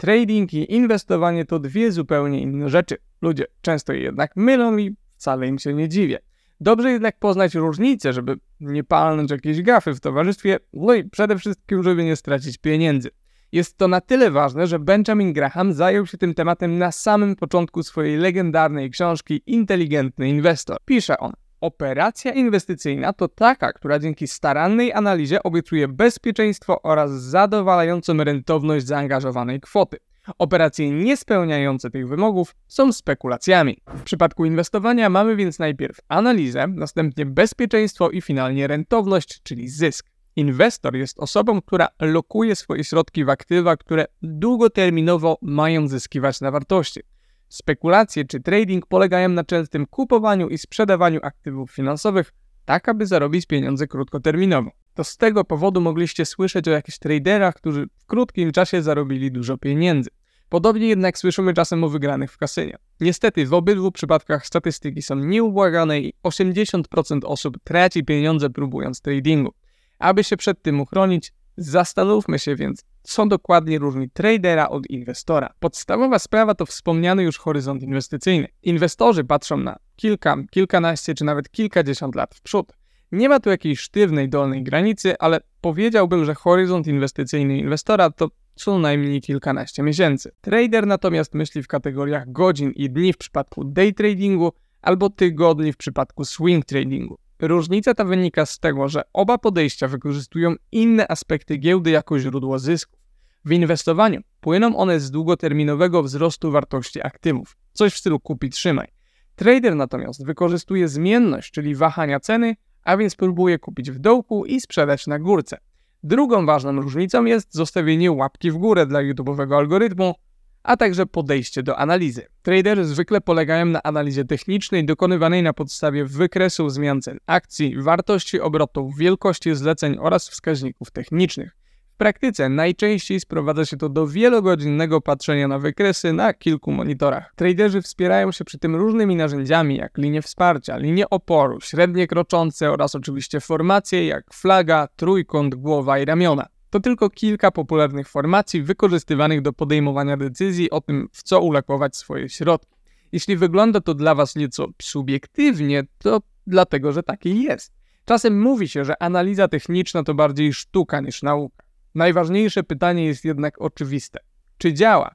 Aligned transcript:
Trading 0.00 0.54
i 0.54 0.74
inwestowanie 0.74 1.44
to 1.44 1.58
dwie 1.58 1.92
zupełnie 1.92 2.40
inne 2.40 2.68
rzeczy. 2.68 2.96
Ludzie 3.22 3.44
często 3.60 3.92
je 3.92 4.00
jednak 4.00 4.36
mylą 4.36 4.76
i 4.76 4.96
wcale 5.16 5.46
im 5.46 5.58
się 5.58 5.74
nie 5.74 5.88
dziwię. 5.88 6.18
Dobrze 6.60 6.90
jednak 6.90 7.18
poznać 7.18 7.54
różnice, 7.54 8.12
żeby 8.12 8.36
nie 8.60 8.84
palnąć 8.84 9.30
jakieś 9.30 9.62
gafy 9.62 9.94
w 9.94 10.00
towarzystwie, 10.00 10.58
no 10.72 10.94
i 10.94 11.04
przede 11.04 11.38
wszystkim, 11.38 11.82
żeby 11.82 12.04
nie 12.04 12.16
stracić 12.16 12.58
pieniędzy. 12.58 13.10
Jest 13.52 13.76
to 13.76 13.88
na 13.88 14.00
tyle 14.00 14.30
ważne, 14.30 14.66
że 14.66 14.78
Benjamin 14.78 15.32
Graham 15.32 15.72
zajął 15.72 16.06
się 16.06 16.18
tym 16.18 16.34
tematem 16.34 16.78
na 16.78 16.92
samym 16.92 17.36
początku 17.36 17.82
swojej 17.82 18.16
legendarnej 18.16 18.90
książki 18.90 19.42
Inteligentny 19.46 20.28
Inwestor. 20.28 20.76
Pisze 20.84 21.18
on: 21.18 21.32
Operacja 21.60 22.32
inwestycyjna 22.32 23.12
to 23.12 23.28
taka, 23.28 23.72
która 23.72 23.98
dzięki 23.98 24.28
starannej 24.28 24.92
analizie 24.92 25.42
obiecuje 25.42 25.88
bezpieczeństwo 25.88 26.82
oraz 26.82 27.10
zadowalającą 27.10 28.24
rentowność 28.24 28.86
zaangażowanej 28.86 29.60
kwoty. 29.60 29.96
Operacje 30.38 30.90
niespełniające 30.90 31.90
tych 31.90 32.08
wymogów 32.08 32.54
są 32.68 32.92
spekulacjami. 32.92 33.80
W 33.86 34.02
przypadku 34.02 34.44
inwestowania 34.44 35.08
mamy 35.08 35.36
więc 35.36 35.58
najpierw 35.58 35.98
analizę, 36.08 36.66
następnie 36.66 37.26
bezpieczeństwo 37.26 38.10
i 38.10 38.20
finalnie 38.20 38.66
rentowność, 38.66 39.42
czyli 39.42 39.68
zysk. 39.68 40.06
Inwestor 40.36 40.96
jest 40.96 41.18
osobą, 41.18 41.62
która 41.62 41.88
lokuje 42.00 42.56
swoje 42.56 42.84
środki 42.84 43.24
w 43.24 43.28
aktywa, 43.28 43.76
które 43.76 44.04
długoterminowo 44.22 45.38
mają 45.42 45.88
zyskiwać 45.88 46.40
na 46.40 46.50
wartości. 46.50 47.00
Spekulacje 47.50 48.24
czy 48.24 48.40
trading 48.40 48.86
polegają 48.86 49.28
na 49.28 49.44
częstym 49.44 49.86
kupowaniu 49.86 50.48
i 50.48 50.58
sprzedawaniu 50.58 51.20
aktywów 51.22 51.70
finansowych, 51.70 52.32
tak 52.64 52.88
aby 52.88 53.06
zarobić 53.06 53.46
pieniądze 53.46 53.86
krótkoterminowo. 53.86 54.70
To 54.94 55.04
z 55.04 55.16
tego 55.16 55.44
powodu 55.44 55.80
mogliście 55.80 56.26
słyszeć 56.26 56.68
o 56.68 56.70
jakichś 56.70 56.98
traderach, 56.98 57.54
którzy 57.54 57.86
w 57.98 58.06
krótkim 58.06 58.52
czasie 58.52 58.82
zarobili 58.82 59.32
dużo 59.32 59.58
pieniędzy. 59.58 60.10
Podobnie 60.48 60.88
jednak 60.88 61.18
słyszymy 61.18 61.54
czasem 61.54 61.84
o 61.84 61.88
wygranych 61.88 62.32
w 62.32 62.38
kasynie. 62.38 62.78
Niestety 63.00 63.46
w 63.46 63.54
obydwu 63.54 63.92
przypadkach 63.92 64.46
statystyki 64.46 65.02
są 65.02 65.14
nieubłagane 65.14 66.00
i 66.00 66.14
80% 66.24 67.20
osób 67.24 67.56
traci 67.64 68.04
pieniądze 68.04 68.50
próbując 68.50 69.00
tradingu. 69.00 69.52
Aby 69.98 70.24
się 70.24 70.36
przed 70.36 70.62
tym 70.62 70.80
uchronić, 70.80 71.32
zastanówmy 71.60 72.38
się 72.38 72.56
więc, 72.56 72.84
co 73.02 73.26
dokładnie 73.26 73.78
różni 73.78 74.10
tradera 74.10 74.68
od 74.68 74.86
inwestora. 74.86 75.52
Podstawowa 75.60 76.18
sprawa 76.18 76.54
to 76.54 76.66
wspomniany 76.66 77.22
już 77.22 77.38
horyzont 77.38 77.82
inwestycyjny. 77.82 78.48
Inwestorzy 78.62 79.24
patrzą 79.24 79.56
na 79.56 79.76
kilka, 79.96 80.36
kilkanaście 80.50 81.14
czy 81.14 81.24
nawet 81.24 81.50
kilkadziesiąt 81.50 82.14
lat 82.14 82.34
w 82.34 82.40
przód. 82.40 82.72
Nie 83.12 83.28
ma 83.28 83.40
tu 83.40 83.50
jakiejś 83.50 83.80
sztywnej 83.80 84.28
dolnej 84.28 84.62
granicy, 84.62 85.18
ale 85.18 85.40
powiedziałbym, 85.60 86.24
że 86.24 86.34
horyzont 86.34 86.86
inwestycyjny 86.86 87.58
inwestora 87.58 88.10
to 88.10 88.28
co 88.54 88.78
najmniej 88.78 89.20
kilkanaście 89.20 89.82
miesięcy. 89.82 90.32
Trader 90.40 90.86
natomiast 90.86 91.34
myśli 91.34 91.62
w 91.62 91.68
kategoriach 91.68 92.32
godzin 92.32 92.70
i 92.70 92.90
dni 92.90 93.12
w 93.12 93.18
przypadku 93.18 93.64
day 93.64 93.92
tradingu 93.92 94.52
albo 94.82 95.10
tygodni 95.10 95.72
w 95.72 95.76
przypadku 95.76 96.24
swing 96.24 96.64
tradingu. 96.64 97.18
Różnica 97.40 97.94
ta 97.94 98.04
wynika 98.04 98.46
z 98.46 98.58
tego, 98.58 98.88
że 98.88 99.02
oba 99.12 99.38
podejścia 99.38 99.88
wykorzystują 99.88 100.54
inne 100.72 101.08
aspekty 101.08 101.56
giełdy 101.56 101.90
jako 101.90 102.18
źródło 102.18 102.58
zysków. 102.58 103.00
W 103.44 103.52
inwestowaniu 103.52 104.20
płyną 104.40 104.76
one 104.76 105.00
z 105.00 105.10
długoterminowego 105.10 106.02
wzrostu 106.02 106.50
wartości 106.50 107.06
aktywów, 107.06 107.56
coś 107.72 107.94
w 107.94 107.98
stylu 107.98 108.20
kupi 108.20 108.50
trzymaj. 108.50 108.88
Trader 109.34 109.76
natomiast 109.76 110.26
wykorzystuje 110.26 110.88
zmienność, 110.88 111.50
czyli 111.50 111.74
wahania 111.74 112.20
ceny, 112.20 112.56
a 112.82 112.96
więc 112.96 113.16
próbuje 113.16 113.58
kupić 113.58 113.90
w 113.90 113.98
dołku 113.98 114.44
i 114.44 114.60
sprzedać 114.60 115.06
na 115.06 115.18
górce. 115.18 115.58
Drugą 116.02 116.46
ważną 116.46 116.80
różnicą 116.80 117.24
jest 117.24 117.54
zostawienie 117.54 118.12
łapki 118.12 118.50
w 118.50 118.56
górę 118.56 118.86
dla 118.86 119.00
YouTube'owego 119.00 119.56
algorytmu, 119.56 120.14
a 120.62 120.76
także 120.76 121.06
podejście 121.06 121.62
do 121.62 121.78
analizy. 121.78 122.26
Traderzy 122.42 122.84
zwykle 122.84 123.20
polegają 123.20 123.66
na 123.66 123.82
analizie 123.82 124.24
technicznej 124.24 124.84
dokonywanej 124.84 125.42
na 125.42 125.52
podstawie 125.52 126.04
wykresów 126.04 126.72
zmian 126.72 127.02
cen 127.02 127.18
akcji, 127.26 127.82
wartości 127.82 128.40
obrotów, 128.40 128.96
wielkości 128.98 129.54
zleceń 129.54 129.96
oraz 130.00 130.28
wskaźników 130.28 130.90
technicznych. 130.90 131.56
W 131.94 131.96
praktyce 132.00 132.48
najczęściej 132.48 133.20
sprowadza 133.20 133.64
się 133.64 133.76
to 133.76 133.88
do 133.88 134.06
wielogodzinnego 134.06 135.00
patrzenia 135.00 135.48
na 135.48 135.58
wykresy 135.58 136.12
na 136.12 136.34
kilku 136.34 136.72
monitorach. 136.72 137.32
Traderzy 137.36 137.82
wspierają 137.82 138.32
się 138.32 138.44
przy 138.44 138.58
tym 138.58 138.76
różnymi 138.76 139.16
narzędziami, 139.16 139.76
jak 139.76 139.98
linie 139.98 140.22
wsparcia, 140.22 140.76
linie 140.76 141.10
oporu, 141.10 141.60
średnie 141.60 142.06
kroczące 142.06 142.70
oraz 142.70 142.94
oczywiście 142.94 143.40
formacje 143.40 144.06
jak 144.06 144.34
flaga, 144.34 144.88
trójkąt, 144.96 145.54
głowa 145.54 145.98
i 145.98 146.04
ramiona. 146.04 146.46
To 146.70 146.80
tylko 146.80 147.10
kilka 147.10 147.50
popularnych 147.50 148.08
formacji 148.08 148.62
wykorzystywanych 148.62 149.42
do 149.42 149.52
podejmowania 149.52 150.16
decyzji 150.16 150.70
o 150.70 150.80
tym, 150.80 151.08
w 151.12 151.22
co 151.22 151.40
ulokować 151.40 151.96
swoje 151.96 152.28
środki. 152.28 152.76
Jeśli 153.12 153.36
wygląda 153.36 153.80
to 153.80 153.94
dla 153.94 154.14
Was 154.14 154.36
nieco 154.36 154.66
subiektywnie, 154.82 155.84
to 155.98 156.20
dlatego, 156.46 156.92
że 156.92 157.02
taki 157.02 157.42
jest. 157.42 157.72
Czasem 158.04 158.40
mówi 158.40 158.68
się, 158.68 158.84
że 158.84 159.02
analiza 159.02 159.48
techniczna 159.48 160.02
to 160.02 160.14
bardziej 160.14 160.52
sztuka 160.54 161.00
niż 161.00 161.22
nauka. 161.22 161.64
Najważniejsze 161.94 162.62
pytanie 162.62 163.04
jest 163.04 163.24
jednak 163.24 163.60
oczywiste. 163.60 164.20
Czy 164.58 164.72
działa? 164.72 165.14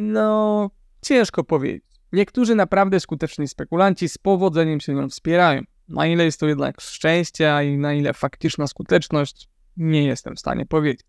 No, 0.00 0.70
ciężko 1.02 1.44
powiedzieć. 1.44 1.84
Niektórzy 2.12 2.54
naprawdę 2.54 3.00
skuteczni 3.00 3.48
spekulanci 3.48 4.08
z 4.08 4.18
powodzeniem 4.18 4.80
się 4.80 4.94
nią 4.94 5.08
wspierają. 5.08 5.62
Na 5.88 6.06
ile 6.06 6.24
jest 6.24 6.40
to 6.40 6.46
jednak 6.46 6.80
szczęście, 6.80 7.54
a 7.54 7.60
na 7.76 7.94
ile 7.94 8.14
faktyczna 8.14 8.66
skuteczność, 8.66 9.48
nie 9.78 10.04
jestem 10.04 10.36
w 10.36 10.40
stanie 10.40 10.66
powiedzieć. 10.66 11.06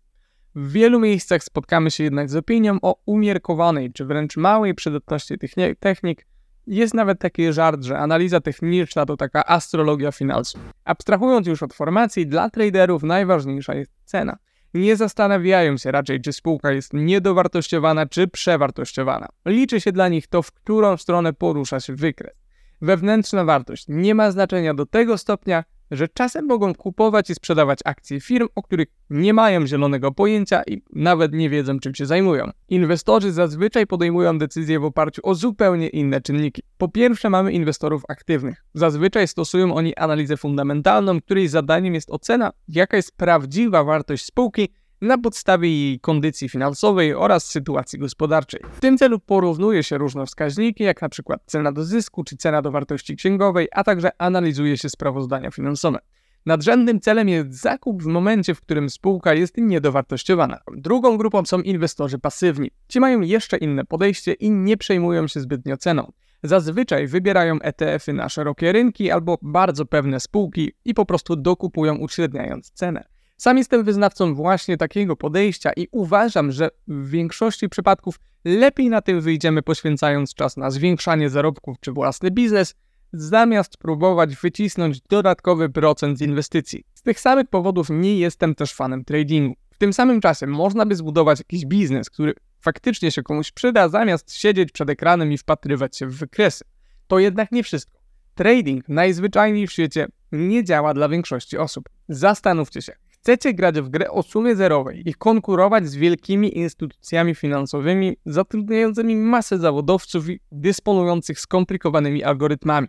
W 0.54 0.72
wielu 0.72 1.00
miejscach 1.00 1.44
spotkamy 1.44 1.90
się 1.90 2.04
jednak 2.04 2.30
z 2.30 2.36
opinią 2.36 2.78
o 2.82 2.96
umiarkowanej 3.06 3.92
czy 3.92 4.04
wręcz 4.04 4.36
małej 4.36 4.74
przydatności 4.74 5.34
technik. 5.80 6.26
Jest 6.66 6.94
nawet 6.94 7.18
taki 7.18 7.52
żart, 7.52 7.82
że 7.82 7.98
analiza 7.98 8.40
techniczna 8.40 9.06
to 9.06 9.16
taka 9.16 9.46
astrologia 9.46 10.12
finansów. 10.12 10.60
Abstrahując 10.84 11.46
już 11.46 11.62
od 11.62 11.74
formacji, 11.74 12.26
dla 12.26 12.50
traderów 12.50 13.02
najważniejsza 13.02 13.74
jest 13.74 13.92
cena. 14.04 14.38
Nie 14.74 14.96
zastanawiają 14.96 15.76
się 15.76 15.90
raczej, 15.90 16.20
czy 16.20 16.32
spółka 16.32 16.72
jest 16.72 16.92
niedowartościowana 16.92 18.06
czy 18.06 18.28
przewartościowana. 18.28 19.28
Liczy 19.46 19.80
się 19.80 19.92
dla 19.92 20.08
nich 20.08 20.26
to, 20.26 20.42
w 20.42 20.52
którą 20.52 20.96
stronę 20.96 21.32
porusza 21.32 21.80
się 21.80 21.94
wykres. 21.94 22.36
Wewnętrzna 22.82 23.44
wartość 23.44 23.84
nie 23.88 24.14
ma 24.14 24.30
znaczenia 24.30 24.74
do 24.74 24.86
tego 24.86 25.18
stopnia, 25.18 25.64
że 25.90 26.08
czasem 26.08 26.46
mogą 26.46 26.74
kupować 26.74 27.30
i 27.30 27.34
sprzedawać 27.34 27.78
akcje 27.84 28.20
firm, 28.20 28.48
o 28.54 28.62
których 28.62 28.88
nie 29.10 29.34
mają 29.34 29.66
zielonego 29.66 30.12
pojęcia 30.12 30.62
i 30.66 30.82
nawet 30.92 31.32
nie 31.32 31.50
wiedzą, 31.50 31.78
czym 31.78 31.94
się 31.94 32.06
zajmują. 32.06 32.50
Inwestorzy 32.68 33.32
zazwyczaj 33.32 33.86
podejmują 33.86 34.38
decyzje 34.38 34.80
w 34.80 34.84
oparciu 34.84 35.20
o 35.24 35.34
zupełnie 35.34 35.88
inne 35.88 36.20
czynniki. 36.20 36.62
Po 36.78 36.88
pierwsze, 36.88 37.30
mamy 37.30 37.52
inwestorów 37.52 38.02
aktywnych. 38.08 38.64
Zazwyczaj 38.74 39.28
stosują 39.28 39.74
oni 39.74 39.96
analizę 39.96 40.36
fundamentalną, 40.36 41.20
której 41.20 41.48
zadaniem 41.48 41.94
jest 41.94 42.10
ocena, 42.10 42.52
jaka 42.68 42.96
jest 42.96 43.16
prawdziwa 43.16 43.84
wartość 43.84 44.24
spółki 44.24 44.68
na 45.00 45.18
podstawie 45.18 45.68
jej 45.68 46.00
kondycji 46.00 46.48
finansowej 46.48 47.14
oraz 47.14 47.46
sytuacji 47.46 47.98
gospodarczej. 47.98 48.60
W 48.72 48.80
tym 48.80 48.98
celu 48.98 49.18
porównuje 49.18 49.82
się 49.82 49.98
różne 49.98 50.26
wskaźniki, 50.26 50.84
jak 50.84 51.08
przykład 51.10 51.40
cena 51.46 51.72
do 51.72 51.84
zysku 51.84 52.24
czy 52.24 52.36
cena 52.36 52.62
do 52.62 52.70
wartości 52.70 53.16
księgowej, 53.16 53.68
a 53.72 53.84
także 53.84 54.10
analizuje 54.18 54.78
się 54.78 54.88
sprawozdania 54.88 55.50
finansowe. 55.50 55.98
Nadrzędnym 56.46 57.00
celem 57.00 57.28
jest 57.28 57.52
zakup 57.52 58.02
w 58.02 58.06
momencie, 58.06 58.54
w 58.54 58.60
którym 58.60 58.90
spółka 58.90 59.34
jest 59.34 59.56
niedowartościowana. 59.56 60.58
Drugą 60.76 61.16
grupą 61.16 61.44
są 61.44 61.60
inwestorzy 61.60 62.18
pasywni. 62.18 62.70
Ci 62.88 63.00
mają 63.00 63.20
jeszcze 63.20 63.56
inne 63.56 63.84
podejście 63.84 64.32
i 64.32 64.50
nie 64.50 64.76
przejmują 64.76 65.26
się 65.26 65.40
zbytnio 65.40 65.76
ceną. 65.76 66.12
Zazwyczaj 66.42 67.06
wybierają 67.06 67.58
ETF-y 67.60 68.12
na 68.12 68.28
szerokie 68.28 68.72
rynki 68.72 69.10
albo 69.10 69.38
bardzo 69.42 69.86
pewne 69.86 70.20
spółki 70.20 70.72
i 70.84 70.94
po 70.94 71.06
prostu 71.06 71.36
dokupują 71.36 71.96
uśredniając 71.96 72.70
cenę. 72.70 73.04
Sam 73.40 73.58
jestem 73.58 73.84
wyznawcą 73.84 74.34
właśnie 74.34 74.76
takiego 74.76 75.16
podejścia 75.16 75.72
i 75.76 75.88
uważam, 75.90 76.52
że 76.52 76.68
w 76.88 77.10
większości 77.10 77.68
przypadków 77.68 78.20
lepiej 78.44 78.88
na 78.88 79.00
tym 79.00 79.20
wyjdziemy 79.20 79.62
poświęcając 79.62 80.34
czas 80.34 80.56
na 80.56 80.70
zwiększanie 80.70 81.30
zarobków 81.30 81.76
czy 81.80 81.92
własny 81.92 82.30
biznes, 82.30 82.74
zamiast 83.12 83.76
próbować 83.76 84.36
wycisnąć 84.36 85.00
dodatkowy 85.00 85.68
procent 85.68 86.18
z 86.18 86.22
inwestycji. 86.22 86.84
Z 86.94 87.02
tych 87.02 87.20
samych 87.20 87.48
powodów 87.48 87.90
nie 87.90 88.18
jestem 88.18 88.54
też 88.54 88.74
fanem 88.74 89.04
tradingu. 89.04 89.54
W 89.70 89.78
tym 89.78 89.92
samym 89.92 90.20
czasie 90.20 90.46
można 90.46 90.86
by 90.86 90.96
zbudować 90.96 91.38
jakiś 91.38 91.66
biznes, 91.66 92.10
który 92.10 92.34
faktycznie 92.58 93.10
się 93.10 93.22
komuś 93.22 93.52
przyda, 93.52 93.88
zamiast 93.88 94.34
siedzieć 94.34 94.72
przed 94.72 94.90
ekranem 94.90 95.32
i 95.32 95.38
wpatrywać 95.38 95.96
się 95.96 96.06
w 96.06 96.18
wykresy. 96.18 96.64
To 97.06 97.18
jednak 97.18 97.52
nie 97.52 97.62
wszystko. 97.62 98.00
Trading 98.34 98.88
najzwyczajniej 98.88 99.66
w 99.66 99.72
świecie 99.72 100.06
nie 100.32 100.64
działa 100.64 100.94
dla 100.94 101.08
większości 101.08 101.58
osób. 101.58 101.88
Zastanówcie 102.08 102.82
się, 102.82 102.92
Chcecie 103.22 103.54
grać 103.54 103.80
w 103.80 103.88
grę 103.88 104.10
o 104.10 104.22
sumie 104.22 104.56
zerowej 104.56 105.08
i 105.08 105.14
konkurować 105.14 105.86
z 105.88 105.96
wielkimi 105.96 106.58
instytucjami 106.58 107.34
finansowymi 107.34 108.16
zatrudniającymi 108.26 109.16
masę 109.16 109.58
zawodowców 109.58 110.28
i 110.28 110.40
dysponujących 110.52 111.40
skomplikowanymi 111.40 112.24
algorytmami. 112.24 112.88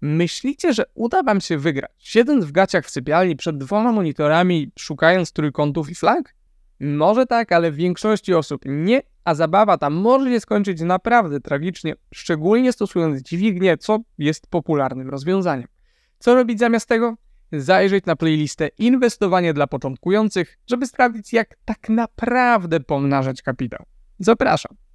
Myślicie, 0.00 0.72
że 0.72 0.84
uda 0.94 1.22
wam 1.22 1.40
się 1.40 1.58
wygrać, 1.58 1.90
siedząc 1.98 2.44
w 2.44 2.52
gaciach 2.52 2.86
w 2.86 2.90
sypialni 2.90 3.36
przed 3.36 3.58
dwoma 3.58 3.92
monitorami, 3.92 4.70
szukając 4.78 5.32
trójkątów 5.32 5.90
i 5.90 5.94
flag? 5.94 6.34
Może 6.80 7.26
tak, 7.26 7.52
ale 7.52 7.70
w 7.70 7.76
większości 7.76 8.34
osób 8.34 8.62
nie, 8.66 9.02
a 9.24 9.34
zabawa 9.34 9.78
ta 9.78 9.90
może 9.90 10.30
się 10.30 10.40
skończyć 10.40 10.80
naprawdę 10.80 11.40
tragicznie, 11.40 11.94
szczególnie 12.14 12.72
stosując 12.72 13.22
dźwignię, 13.22 13.76
co 13.78 13.98
jest 14.18 14.46
popularnym 14.46 15.10
rozwiązaniem. 15.10 15.68
Co 16.18 16.34
robić 16.34 16.58
zamiast 16.58 16.88
tego? 16.88 17.14
Zajrzeć 17.52 18.06
na 18.06 18.16
playlistę 18.16 18.68
Inwestowanie 18.78 19.54
dla 19.54 19.66
początkujących, 19.66 20.58
żeby 20.66 20.86
sprawdzić, 20.86 21.32
jak 21.32 21.56
tak 21.64 21.88
naprawdę 21.88 22.80
pomnażać 22.80 23.42
kapitał. 23.42 23.86
Zapraszam. 24.18 24.87